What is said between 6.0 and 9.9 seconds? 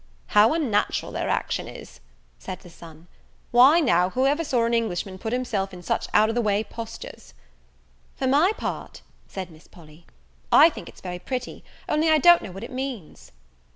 out of the way postures?" "For my part," said Miss